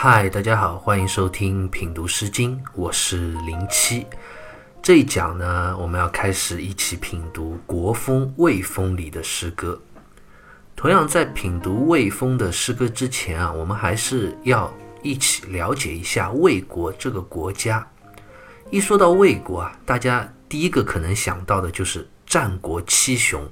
[0.00, 4.06] 嗨，大家好，欢迎收听品读诗经，我是零七。
[4.80, 9.82] 这一讲呢，我们要开始一起品读《国风·魏风》里的诗歌。
[10.76, 14.72] 同样，在品读魏风的诗歌之前啊，我们还是要
[15.02, 17.84] 一起了解一下魏国这个国家。
[18.70, 23.44] 一说到魏国啊，大家第一个可能想到的就是战国七雄。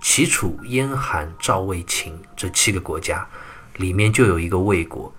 [0.00, 3.28] 齐、楚、燕、韩、赵、魏、秦这七个国家
[3.78, 5.12] 里面就有一个魏国，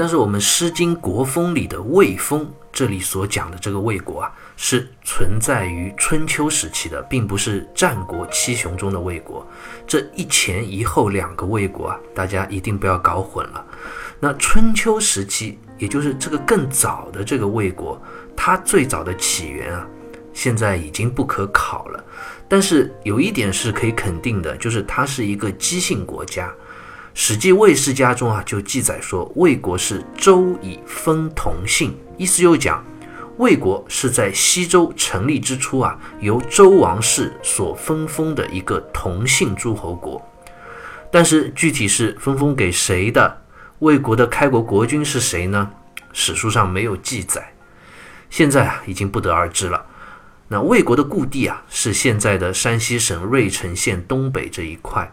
[0.00, 9.46] 但是我们《诗经·国风》里的魏风，这里所讲的这个魏国啊，是存在于春秋时期的，并不是战国七雄中的魏国。
[9.86, 13.62] 这一前一后两个魏国啊，大家一定不要搞混了。
[14.18, 18.00] 那春秋时期，也就是这个更早的这个魏国，
[18.34, 19.86] 它最早的起源啊，
[20.32, 22.02] 现在已经不可考了。
[22.48, 26.48] 但是有一点是可以肯定的，就是它是一个姬姓国家。
[27.22, 32.82] 《史记·魏世家》中啊就记载说，魏国是周以封同姓，意思就讲
[33.36, 40.26] 魏国是在西周成立之初啊，由周王室所分封的一个同姓诸侯国。
[41.12, 43.42] 但是具体是分封给谁的，
[43.80, 45.70] 魏国的开国国君是谁呢？
[46.14, 47.52] 史书上没有记载，
[48.30, 49.84] 现在啊已经不得而知了。
[50.48, 55.12] 那魏国的故地啊，是现在的山西省芮城县东北这一块。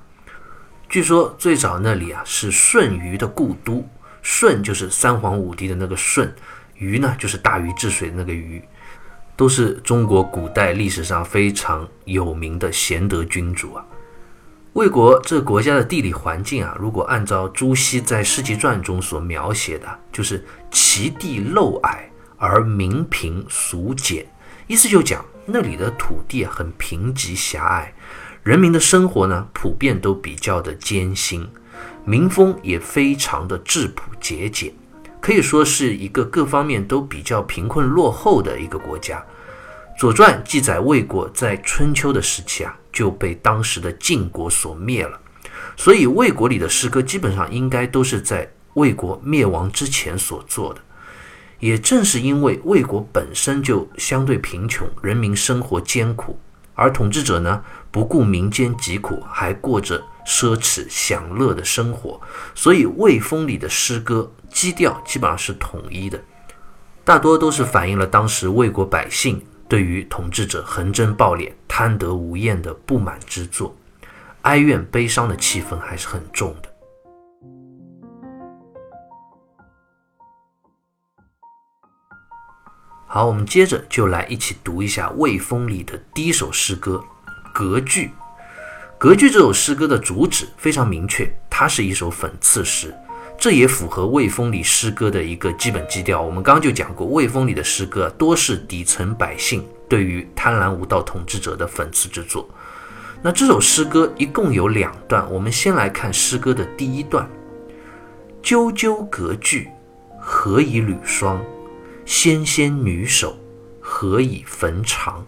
[0.90, 3.86] 据说最早那里啊是舜禹的故都，
[4.22, 6.34] 舜就是三皇五帝的那个舜，
[6.76, 8.64] 禹呢就是大禹治水的那个禹，
[9.36, 13.86] 都是中国古代历史上非常有名的贤德君主啊。
[14.74, 24.26] 魏国这国家的地理环境啊，如果按照朱熹在《世纪传》中所描写的，就是其地陋矮而民贫俗简。
[24.68, 27.94] 意思就讲那里的土地很贫瘠狭隘，
[28.48, 31.45] 人民的生活呢普遍都比较的艰辛，
[32.05, 34.72] 民风也非常的质朴节俭，
[35.20, 39.22] 可以说是一个各方面都比较贫困落后的一个国家。
[39.99, 45.20] 《左传》记载魏国在春秋的时期啊就被当时的晋国所灭了，
[45.76, 50.80] 所以魏国里的诗歌基本上应该都是在魏国灭亡之前所做的。
[51.60, 56.39] 也正是因为魏国本身就相对贫穷，人民生活艰苦，
[56.77, 57.61] 而统治者呢
[57.92, 62.21] 不顾民间疾苦，还过着奢侈享乐的生活，
[62.54, 66.21] 所以魏风里的诗歌基调基本上是统一的，
[67.04, 73.76] 大多都是反映了当时魏国百姓对于统治者横征暴敛、贪得无厌的不满之作，
[74.43, 76.70] 哀怨悲伤的气氛还是很重的。
[83.17, 87.04] 好，我们接着就来一起读一下《魏风》里的第一首诗歌
[87.52, 88.05] 《隔句》。
[89.00, 92.94] 《隔句》这首诗歌的主旨非常明确，它是一首讽刺诗，
[93.36, 96.22] 这也符合《魏风》里诗歌的一个基本基调。
[96.22, 102.48] 我们刚刚就讲过，《魏风》里的诗歌多是底层百姓对于贪婪无道统治者的讽刺之作。
[103.23, 107.28] 那这首诗歌一共有两段，我们先来看诗歌的第一段
[108.45, 109.70] ：“啾啾隔句，
[110.20, 111.44] 何以履霜？”
[112.08, 113.38] 纤纤女手，
[113.82, 115.28] 何以缝长？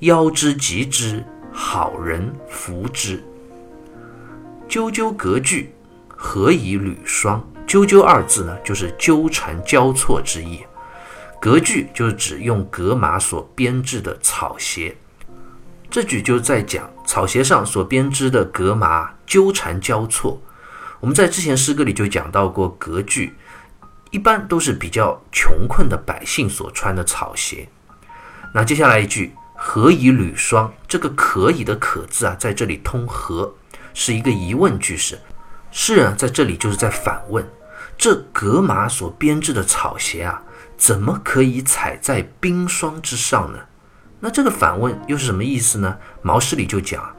[0.00, 3.22] 腰之及之，好人扶之。
[4.68, 5.72] 纠纠隔句，
[6.08, 7.40] 何以履霜？
[7.68, 10.64] 纠纠二字呢，就是纠缠交错之意。
[11.40, 14.96] 隔句就是指用革麻所编制的草鞋。
[15.88, 20.42] 这句就在讲草鞋上所编织的革麻纠缠交错。
[20.98, 23.34] 我们在之前诗歌里就讲到过隔句。
[24.12, 27.68] 一般都是比较穷困的百姓所穿的草鞋。
[28.54, 33.54] 那接下来一句“何以履霜”，这个“可以”的“可”字啊，在这里通“何”，
[33.94, 35.18] 是一个疑问句式。
[35.70, 37.42] 诗人在这里就是在反问：
[37.96, 40.42] 这革马所编织的草鞋啊，
[40.76, 43.58] 怎么可以踩在冰霜之上呢？
[44.20, 45.96] 那这个反问又是什么意思呢？
[46.20, 47.16] 毛诗里就讲：“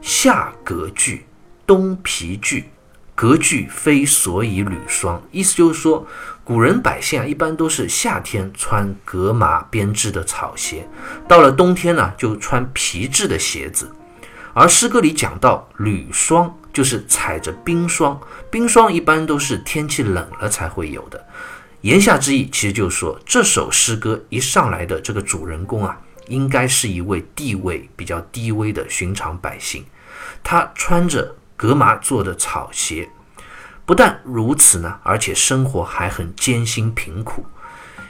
[0.00, 1.26] 夏革具，
[1.66, 2.70] 冬皮具。”
[3.16, 6.06] 革具非所以履霜，意思就是说，
[6.46, 10.88] 古人百姓啊，一般都是夏天穿革麻编织的草鞋，
[11.26, 13.90] 到了冬天呢，就穿皮质的鞋子。
[14.54, 21.26] 而诗歌里讲到履霜，就是踩着冰霜，冰霜一般都是天气冷了才会有的。
[21.80, 29.84] 言下之意，其实就是说，这首诗歌一上来的这个主人公啊，应该是一位地位比较低微的寻常百姓，
[30.44, 31.34] 他穿着。
[31.58, 33.08] 革麻做的草鞋，
[33.86, 37.46] 不但如此呢，而且生活还很艰辛贫苦，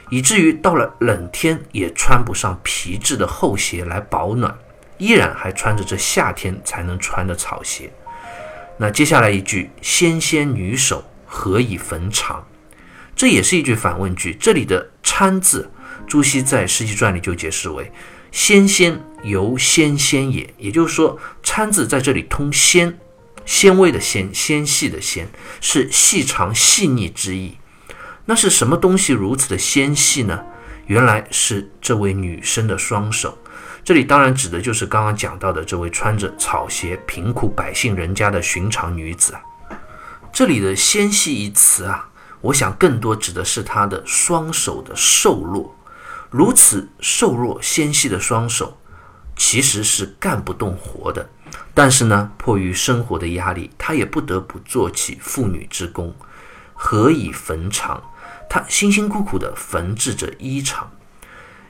[0.09, 4.57] 以至于到了冷天也穿不上皮质的厚鞋来保暖，
[4.97, 7.93] 依然还穿着这夏天才能穿的草鞋。
[8.79, 12.43] 那接下来一句“纤纤女手，何以缝长？”
[13.15, 14.35] 这也是一句反问句。
[14.39, 15.69] 这里的“参”字，
[16.07, 17.91] 朱熹在《诗集传》里就解释为
[18.31, 22.99] “纤纤由纤纤也”，也就是说，“参”字在这里通纤，
[23.47, 25.27] 纤维的纤，纤细的纤，
[25.61, 27.57] 是细长细腻之意。
[28.25, 30.43] 那是什么东西如此的纤细呢？
[30.85, 33.37] 原来是这位女生的双手。
[33.85, 39.41] 这里当然指的就是刚刚讲到的这位穿着草鞋、贫苦百姓人家的寻常女子啊。
[40.33, 42.09] 这里的“纤细”一词啊，
[42.41, 45.73] 我想更多指的是她的双手的瘦弱。
[46.29, 48.77] 如此瘦弱纤细的双手，
[49.37, 51.29] 其实是干不动活的。
[51.73, 56.13] 但是呢，迫于生活的压力，她也不得不做起妇女之工。
[56.73, 58.01] 何以缝长？
[58.49, 60.83] 她辛辛苦苦地缝制着衣裳。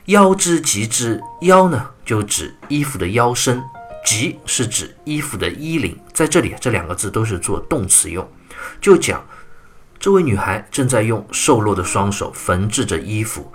[0.06, 3.62] 腰之及之，腰呢就指衣服的腰身，
[4.06, 6.00] 及是指衣服的衣领。
[6.14, 8.26] 在这里，这两个字都是做动词用，
[8.80, 9.26] 就讲
[10.00, 13.52] 这位女孩正在用瘦弱的双手缝制着衣服，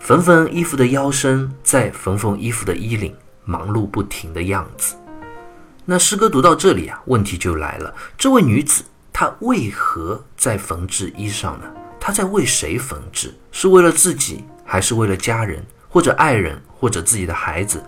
[0.00, 3.14] 缝缝衣服的腰身，再缝缝衣服的衣领，
[3.44, 4.96] 忙碌不停的样子。
[5.86, 11.64] 那诗歌读到这里啊，问题就来了：这位女子她为何在缝制衣裳呢？
[12.00, 13.34] 她在为谁缝制？
[13.52, 15.62] 是为了自己，还是为了家人？
[15.90, 17.84] 或者爱人，或者自己的孩子。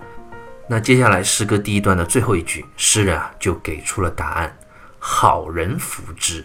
[0.69, 4.55] 那接下来诗歌第一段的最后一句，诗人啊就给出了答案：
[4.99, 6.45] 好人服之。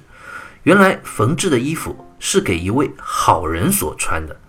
[0.64, 4.40] 原来缝制的衣服是给一位好人所穿的。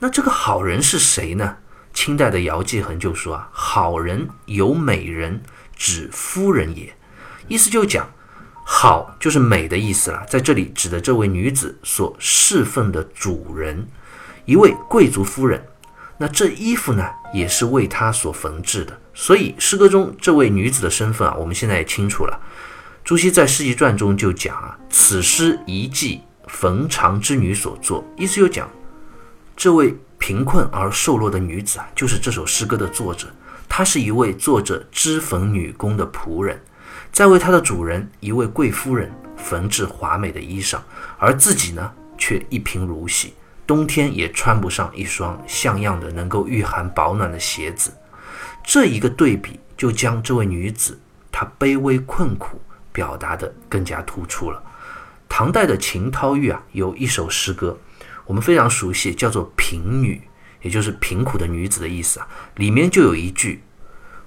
[0.00, 1.56] 那这个好人是谁呢？
[1.94, 5.40] 清代的姚继恒就说啊：“好人有美人，
[5.76, 6.92] 指夫人也。”
[7.46, 8.10] 意思就讲
[8.64, 10.26] 好就是美的意思了。
[10.28, 13.86] 在这里指的这位女子所侍奉的主人，
[14.44, 15.64] 一位贵族夫人。
[16.18, 18.98] 那这衣服呢，也是为她所缝制的。
[19.14, 22.40] 所以诗歌中这位女子的身份啊，我们现在也清楚了。
[23.04, 28.68] 朱熹在《诗集传》中就讲啊，此诗遗迹缝长之女所作，意思就讲
[29.56, 33.28] 这位贫困而瘦弱的女子啊，就是这首诗歌的作者。
[33.68, 36.60] 她是一位做着织缝女工的仆人，
[37.12, 40.78] 在为她的主人一位贵夫人缝制华美的衣裳，
[41.18, 43.34] 而自己呢，却一贫如洗。
[43.66, 47.92] 冬天也穿不上一双像样的、能够御寒保暖的鞋子，
[48.62, 50.98] 这一个对比就将这位女子
[51.32, 52.60] 她卑微困苦
[52.92, 54.62] 表达的更加突出了。
[55.28, 57.76] 唐代的秦涛玉啊，有一首诗歌，
[58.24, 60.22] 我们非常熟悉，叫做《贫女》，
[60.66, 62.26] 也就是贫苦的女子的意思啊。
[62.56, 63.62] 里面就有一句：“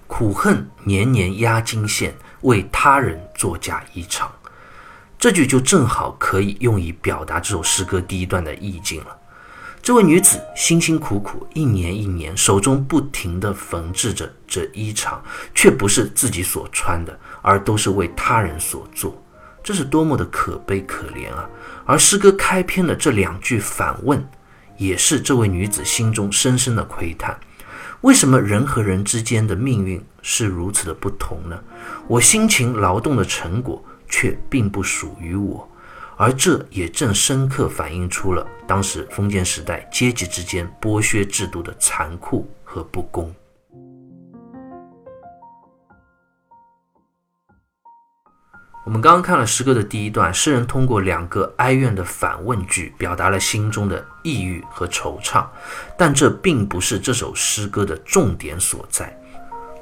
[0.07, 4.25] 苦恨年年压金线，为他人作嫁衣裳。”
[5.19, 9.18] 这句就正好可以用以表达这首诗歌第一段的意境了。
[9.81, 15.18] 这位女子辛辛苦苦一年一年，手中不停地缝制着这衣裳，
[15.53, 19.21] 却不是自己所穿的，而都是为他人所做。
[19.62, 21.47] 这是多么的可悲可怜啊！
[21.85, 24.25] 而诗歌开篇的这两句反问，
[24.80, 27.38] 也是这位女子心中深深的窥探：
[28.02, 31.62] 为什么人和人之间的命运是如此的不同呢？
[32.08, 35.70] 我辛勤劳动的成果，却并不属于我。
[36.16, 43.34] 而这也正深刻反映出了当时封建时代阶级之间剥削制度的残酷和不公。
[48.86, 55.45] 我们刚刚看了诗歌的第一段，诗人通过两个哀怨的反问句，表达了心中的抑郁和惆怅，
[55.97, 59.16] 但这并不是这首诗歌的重点所在。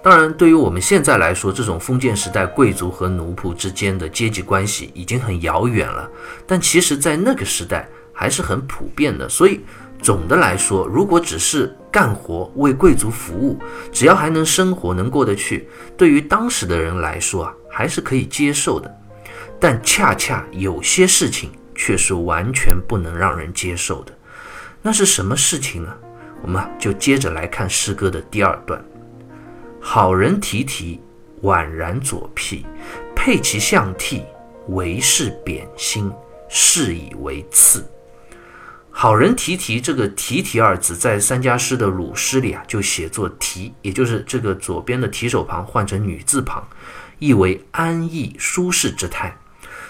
[0.03, 6.09] 当然，对于我们现在来说，这种封建时代贵族和奴仆之间的阶级关系已经很遥远了。
[6.45, 9.27] 但其实，在那个时代还是很普遍的。
[9.27, 9.59] 所以，
[10.01, 13.59] 总的来说，如果只是干活为贵族服务，
[13.91, 15.67] 只要还能生活、能过得去，
[15.97, 18.89] 对于当时的人来说啊，还是可以接受的。
[19.59, 24.13] 但恰恰有些事情却是完全不能让人接受的。
[24.87, 25.93] 那是什么事情呢？
[26.41, 28.81] 我们就接着来看诗歌的第二段。
[29.81, 31.01] 好人提提，
[31.41, 32.65] 宛然左辟，
[33.13, 34.23] 佩其象替，
[34.69, 36.09] 为是贬心，
[36.47, 37.85] 是以为次。
[38.89, 46.65] 好人提提，这个提提二字，在三家诗的鲁诗里啊，就写作提，也就是这个左边的提手旁换成女字旁，
[47.19, 49.37] 意为安逸舒适之态。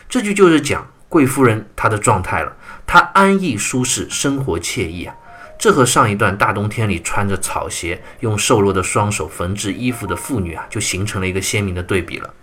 [0.10, 5.14] 这句就是讲贵夫人她的状态了，她安逸舒适，生活惬意啊。
[5.60, 12.34] 这和上一段大冬天里穿着草鞋、用瘦弱的双手缝制衣服的妇女啊，就形成了一个鲜明的对比了。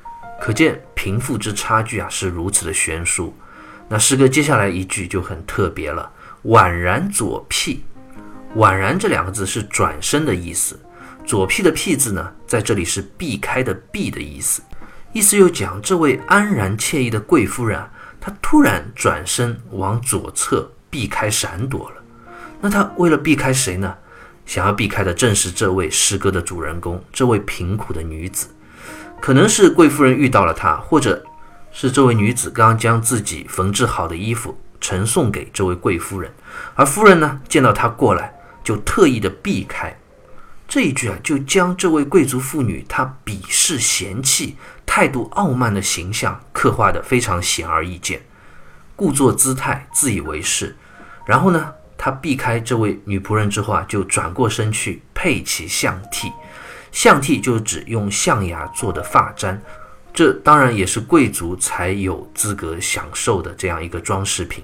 [0.40, 3.34] 可见贫富之差距啊，是如此的悬殊。
[3.88, 6.10] 那诗歌接下来一句就很特别了
[6.46, 7.84] ：“宛然左辟。
[8.56, 10.78] ”“宛然”这两个字是转身的意思
[11.24, 14.60] ，“左辟”的“辟”字呢，在这里是避开的“避”的意思。
[15.12, 17.88] 意思又讲，这位安然惬意的贵夫人啊，
[18.24, 20.66] 她突然转身往左侧。
[20.94, 21.96] 避开闪躲了。
[22.60, 23.92] 那他为了避开谁呢？
[24.46, 28.46] 想要避开的正是这位诗歌的主人公，这位贫苦的女子。
[29.20, 31.20] 可能是贵夫人遇到了他，或者
[31.72, 36.32] 是这位女子刚刚将自己缝制好的衣服呈送给这位贵夫人，
[36.76, 39.98] 而夫人呢见到他过来，就特意的避开。
[40.68, 44.56] 这一句啊，就将这位贵族妇女她鄙视、嫌弃、
[44.96, 48.22] 态度傲慢的形象刻画的非常显而易见，
[48.94, 50.76] 故作姿态，自以为是。
[51.26, 56.30] 然后呢，她避开这位女仆人之后啊，就转过身去佩起象替。
[56.92, 59.60] 象替就是指用象牙做的发簪，
[60.12, 64.62] 这当然也是贵族才有资格享受的这样一个装饰品。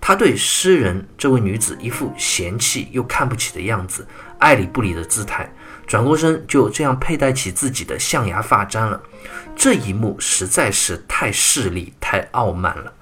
[0.00, 4.04] 他对诗人这位女子一副嫌弃又看不起的样子。
[4.38, 5.52] 爱理不理的姿态，
[5.84, 9.00] 转过身就这样佩戴起自己的象牙发簪了。
[9.58, 12.92] 这一幕实在是太势利、太傲慢了。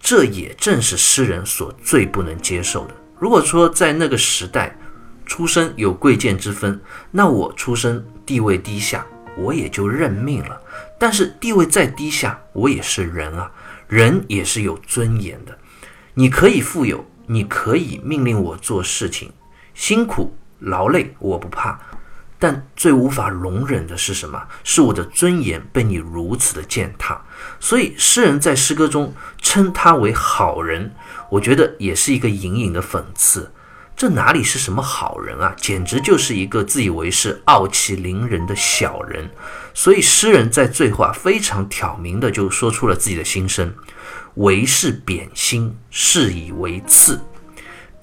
[0.00, 2.94] 这也正是诗人所最不能接受的。
[3.16, 4.76] 如果说在那个时代，
[5.24, 6.80] 出身有贵贱之分，
[7.12, 9.06] 那我出身地位低下，
[9.38, 10.60] 我也就认命了。
[10.98, 13.50] 但是地位再低下，我也是人啊，
[13.86, 15.56] 人也是有尊严的。
[16.14, 19.30] 你可以富有，你可以命令我做事情，
[19.74, 20.36] 辛苦。
[20.60, 21.78] 劳累我不怕，
[22.44, 24.38] 但最无法容忍的是什么？
[24.64, 27.18] 是我的尊严被你如此的践踏。
[27.58, 30.94] 所以诗人在诗歌中称他为好人，
[31.30, 33.50] 我觉得也是一个隐隐的讽刺。
[33.96, 35.54] 这哪里是什么好人啊？
[35.56, 39.30] 简直就是一个自以为是、傲气凌人的小人。
[39.72, 43.72] 所以诗人在最后啊，非常挑明的就说出了自己的心声：
[44.34, 47.18] 为是贬心，是以为次。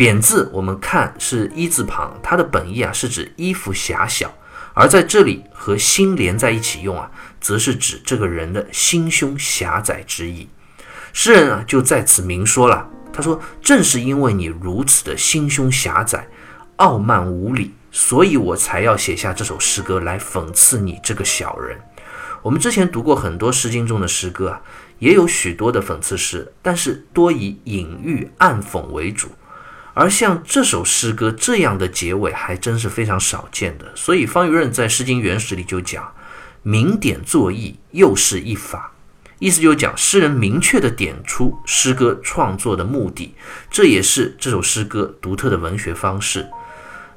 [0.02, 4.34] 贬字我们看是一字旁，它的本意啊是指衣服狭小，
[4.74, 10.50] 而在这里和心连在一起用啊，则是指这个人的心胸狭窄之意。
[11.14, 16.28] 诗人啊就在此明说了，他说：“正是因为你如此的心胸狭窄、
[16.78, 21.80] 傲慢无礼，所以我才要写下这首诗歌来讽刺你这个小人。”
[22.42, 24.62] 我们之前读过很多《诗经》中的诗歌啊，
[24.98, 29.30] 也有许多的讽刺诗，但是多以隐喻暗讽为主。
[29.94, 36.14] 而像这首诗歌这样的结尾还真是非常少见的，所以方玉润在《诗经原始》里就讲
[36.64, 38.94] ：“明点作意，又是一法。”
[39.40, 43.34] 意思就是讲诗人明确的点出诗歌创作的目的，
[43.70, 46.48] 这也是这首诗歌独特的文学方式。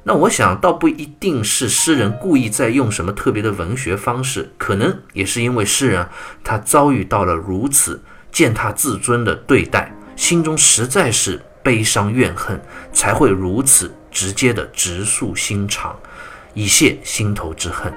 [0.03, 6.07] 那我想倒不一定是诗人故意在用什么特别的文学方式，可能也是因为诗人
[6.43, 11.41] 他遭遇到了如此践踏自尊的对待，心中实在是。
[11.65, 12.61] 悲伤怨恨
[12.93, 15.99] 才会如此直接的直诉心肠，
[16.53, 17.91] 以泄心头之恨。《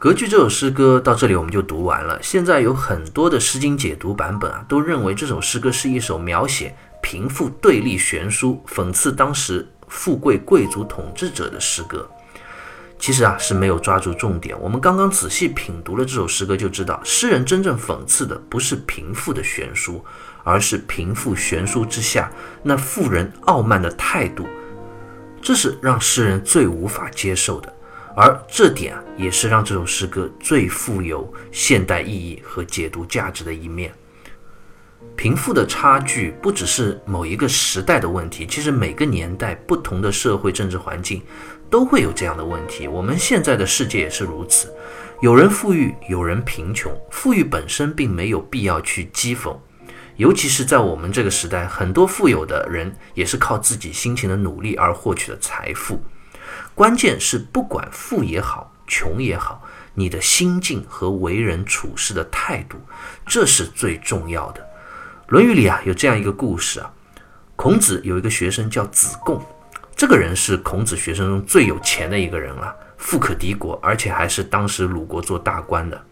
[0.00, 2.20] 格局》这首诗歌到这里我们就读完了。
[2.20, 12.10] 现在有很多的《诗经》解读版本啊，都认为这首诗歌是一首描写贫富对立悬殊、讽刺当时富贵贵族统治者的诗歌。
[13.00, 14.54] 其实啊是没有抓住重点。
[14.60, 20.04] 我们刚刚仔细品读了这首诗歌，就知道诗人真正讽刺的不是贫富的悬殊，
[20.44, 22.30] 而是贫富悬殊之下
[22.62, 24.46] 那富人傲慢的态度。
[25.40, 27.74] 这是让诗人最无法接受的，
[28.14, 33.90] 而这点啊也是让这首诗歌最富有现代意义和解读价值的一面。
[35.16, 41.22] 贫富的差距不只是某一个时代的问题，其实每个年代不同的社会政治环境。
[41.70, 42.88] 都会有这样的问题。
[42.88, 44.74] 我们现在的世界也是如此，
[45.22, 46.92] 有人富裕，有人贫穷。
[47.10, 49.56] 富裕本身并没有必要去讥讽，
[50.16, 56.02] 尤其是在我们这个时代，很多富有的人也是靠自己辛勤的努力而获取的财富。
[56.74, 59.62] 关键是不管富也好，穷也好，
[59.94, 62.76] 你的心境和为人处事的态度，
[63.24, 64.60] 这是最重要的。
[65.28, 66.92] 《论语》里啊有这样一个故事啊，
[67.54, 69.40] 孔子有一个学生叫子贡。
[70.00, 76.02] 这个人是孔子学生中最有钱的一个人了，富可敌国，而且还是当时鲁国做大官的。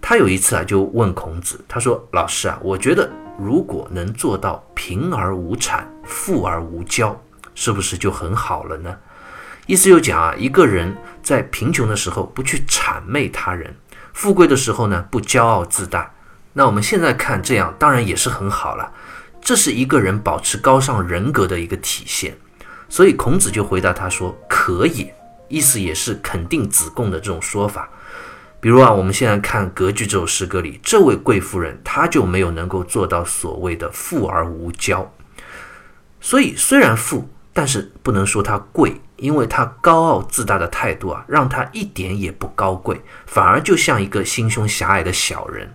[0.00, 7.12] 他有一次啊，就问孔子，他说：“老师啊，我觉得如果能做到贫而无谄，富而无骄，
[7.56, 8.96] 是不是就很好了呢？”
[9.66, 13.74] 意思就讲啊，一个人在贫穷的时候不去谄媚他人，
[14.12, 16.08] 富贵的时候呢不骄傲自大。
[16.52, 18.92] 那我们现在看这样，当然也是很好了。
[19.40, 22.38] 这是一个人保持高尚人格的一个体现。
[22.92, 25.14] 所以孔子就回答他说：“可也。”
[25.48, 27.88] 意思也是肯定子贡的这种说法。
[28.60, 35.06] 比如啊，我们现在看《格局》这首诗歌里，这位贵夫人她就没有能够做到所谓的富而无骄。
[36.20, 45.72] 所以虽然富，但是不能说她贵，因为她高傲自大的态度啊，让她一点也不高贵，反而就像一个心胸狭隘的小人。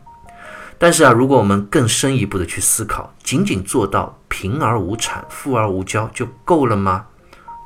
[0.79, 7.05] 但是啊，如果我们更深一步的去思考，仅仅做到贫而无产、富而无骄就够了吗？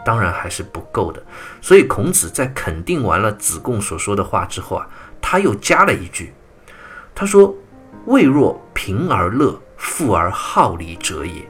[0.05, 1.21] 当然还是不够的。
[1.61, 4.87] 所以孔子在肯定完了子贡所说的话之后啊，
[5.21, 6.33] 他又加了一句，
[7.13, 7.53] 他说
[8.07, 11.47] ：“未若贫而乐，富而好礼者也。”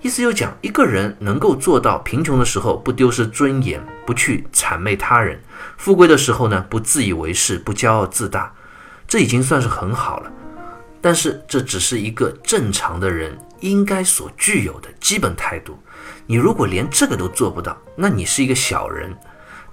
[0.00, 5.36] 意思就讲，一个人能够做到贫穷的时候不丢失尊严，不去谄媚他人；
[5.76, 8.52] 富贵的时候呢，不自以为是，不骄傲自大，
[9.06, 10.32] 这已经算是很好了。
[11.02, 15.78] 但是这只是一个正常的人应该所具有的基本态度。
[16.26, 19.14] 你如果连这个都做不到，那你是一个小人。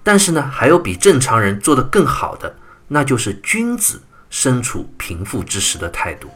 [0.04, 2.54] 但是呢，还有比正常人做得更好的，
[2.88, 6.30] 那就是君子身处贫富之时的态度。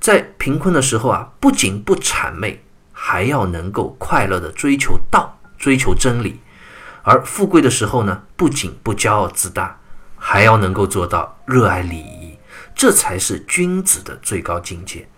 [0.00, 2.64] 在贫困的时候啊，不仅不谄媚。
[3.04, 6.36] 还要能够快乐的追求道，追求真理；
[7.02, 9.76] 而富贵的时候呢，不仅不骄傲自大，
[10.16, 12.21] 还要能够做到热爱礼仪，
[12.74, 15.08] 这才是君子的最高境界。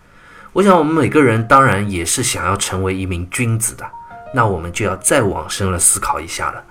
[0.53, 3.85] 我想，我们每个人当然也是想要成为一名君子的，
[4.33, 6.63] 那我们就要再往深了思考一下了：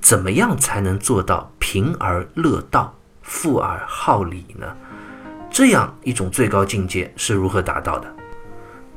[0.00, 4.66] 怎么样才能做到贫而乐道，富而好礼呢？
[5.50, 8.14] 这样一种最高境界是如何达到的？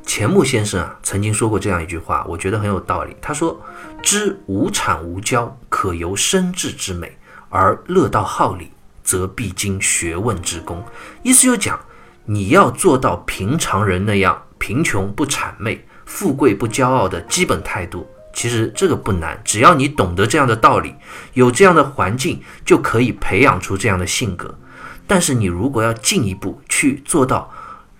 [0.04, 3.16] 钱穆先生啊，曾经说过这样一句话，我觉得很有道理。
[3.20, 3.60] 他说
[4.00, 7.08] ：“知无产无骄，可由生智之美；
[7.48, 8.70] 而乐道好礼，
[9.06, 10.84] 则必经学问之功。”
[11.24, 11.80] 意思就讲，
[12.26, 19.40] 你要做到平常人那样贫穷不谄媚、富贵不骄傲的基本态度，其实这个不难。
[19.44, 20.94] 只要你懂得这样的道理，
[21.34, 24.58] 有这样的环境，就可以培养出这样的性格。
[25.06, 27.50] 但是你如果要进一步去做到，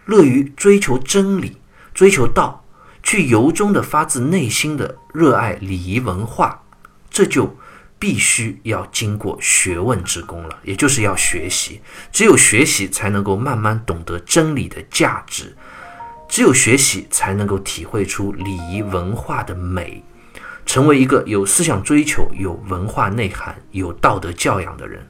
[0.06, 1.56] 乐于追求真理。
[1.94, 2.62] 追求道，
[3.02, 6.62] 去由衷的发自内心的热爱礼仪文化，
[7.08, 7.56] 这就
[7.98, 11.80] 必须要经过学问之功了，也就是要学习。
[12.12, 15.46] 只有学习，才能够慢慢懂得真理的价值；
[16.28, 20.02] 只有学习，才能够体会出礼仪文化的美，
[20.66, 25.06] 成为一个有思想追求、有文化内涵、有道德教养的人。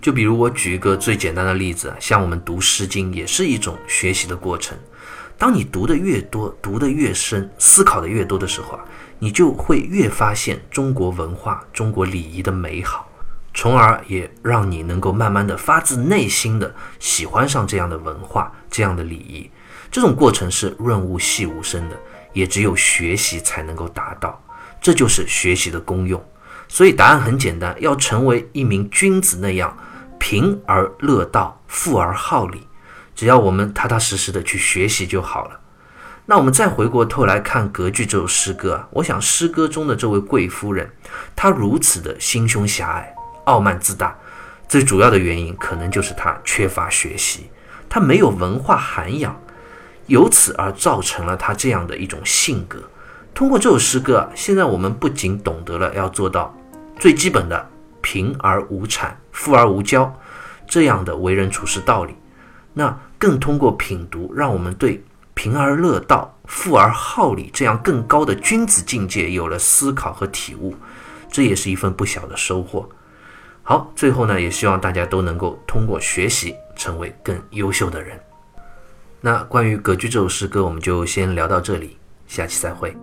[0.00, 4.76] 就比如我举一个最简单的例子啊，像我们读《诗经》，也是一种学习的过程。
[5.38, 8.84] 当你读的越多，读的越深，思考的越多的时候啊，
[9.22, 13.08] 你就会越发现中国文化、中国礼仪的美好，
[13.54, 19.48] 从而也让你能够慢慢的发自内心的喜欢上这样的文化、这样的礼仪。
[19.92, 21.96] 这种过程是润物细无声的，
[22.32, 24.42] 也只有学习才能够达到。
[24.80, 26.20] 这就是学习的功用。
[26.66, 29.78] 所以答案很简单，要成为一名君子那样，
[30.18, 32.66] 贫而乐道，富而好礼。
[33.14, 35.60] 只要我们踏踏实实的去学习就好了。
[36.24, 40.88] 那我们再回过头来看《格句》这首诗歌啊，我想诗歌中的这位贵夫人，
[41.34, 43.12] 她如此的心胸狭隘、
[43.44, 44.16] 傲慢自大，
[44.68, 47.50] 最主要的原因可能就是她缺乏学习，
[47.88, 49.36] 她没有文化涵养，
[50.06, 52.78] 由此而造成了她这样的一种性格。
[53.34, 56.56] 通过这首诗歌啊，现在我们不仅懂得了要做到
[57.00, 57.68] 最基本的
[58.00, 60.08] 贫而无产、富而无骄
[60.68, 62.14] 这样的为人处事道理。
[62.74, 65.02] 那更通过品读，让我们对
[65.34, 70.74] 贫而乐道、富而好礼这样更高的君子境界有了思考和体悟，
[71.30, 72.88] 这也是一份不小的收获。
[73.62, 78.18] 好，最后呢，也希望大家都能够通过学习成为更优秀的人。
[79.20, 82.96] 那关于《格局》这首诗歌，我们就先聊到这里，下期再会。